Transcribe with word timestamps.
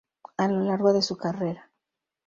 A 0.37 0.47
lo 0.47 0.61
largo 0.63 0.93
de 0.93 1.03
su 1.03 1.15
carrera. 1.15 1.69